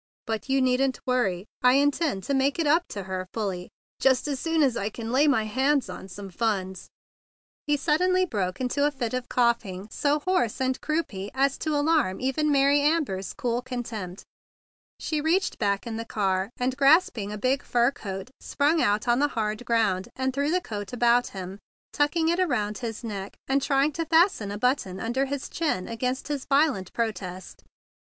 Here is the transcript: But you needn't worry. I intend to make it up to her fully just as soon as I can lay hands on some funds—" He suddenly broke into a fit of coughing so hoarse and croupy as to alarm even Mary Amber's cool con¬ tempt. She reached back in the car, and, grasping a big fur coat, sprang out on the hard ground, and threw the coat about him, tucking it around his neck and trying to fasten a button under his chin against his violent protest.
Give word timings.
But 0.25 0.49
you 0.49 0.63
needn't 0.63 0.99
worry. 1.05 1.45
I 1.61 1.73
intend 1.73 2.23
to 2.23 2.33
make 2.33 2.57
it 2.57 2.65
up 2.65 2.85
to 2.89 3.03
her 3.03 3.27
fully 3.35 3.69
just 3.99 4.27
as 4.27 4.39
soon 4.39 4.63
as 4.63 4.75
I 4.75 4.89
can 4.89 5.11
lay 5.11 5.27
hands 5.45 5.89
on 5.91 6.07
some 6.07 6.31
funds—" 6.31 6.89
He 7.67 7.77
suddenly 7.77 8.25
broke 8.25 8.59
into 8.59 8.87
a 8.87 8.89
fit 8.89 9.13
of 9.13 9.29
coughing 9.29 9.89
so 9.91 10.17
hoarse 10.21 10.59
and 10.59 10.81
croupy 10.81 11.29
as 11.35 11.55
to 11.59 11.75
alarm 11.75 12.19
even 12.19 12.51
Mary 12.51 12.81
Amber's 12.81 13.31
cool 13.35 13.61
con¬ 13.61 13.85
tempt. 13.85 14.23
She 14.99 15.21
reached 15.21 15.59
back 15.59 15.85
in 15.85 15.97
the 15.97 16.03
car, 16.03 16.49
and, 16.57 16.75
grasping 16.75 17.31
a 17.31 17.37
big 17.37 17.61
fur 17.61 17.91
coat, 17.91 18.31
sprang 18.39 18.81
out 18.81 19.07
on 19.07 19.19
the 19.19 19.27
hard 19.37 19.63
ground, 19.65 20.09
and 20.15 20.33
threw 20.33 20.49
the 20.49 20.59
coat 20.61 20.91
about 20.93 21.27
him, 21.27 21.59
tucking 21.93 22.27
it 22.27 22.39
around 22.39 22.79
his 22.79 23.03
neck 23.03 23.35
and 23.47 23.61
trying 23.61 23.91
to 23.91 24.07
fasten 24.07 24.49
a 24.49 24.57
button 24.57 24.99
under 24.99 25.25
his 25.25 25.47
chin 25.47 25.87
against 25.87 26.27
his 26.27 26.45
violent 26.49 26.91
protest. 26.91 27.61